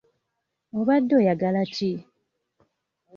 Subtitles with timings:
[0.77, 1.91] Obadde oyagala ki?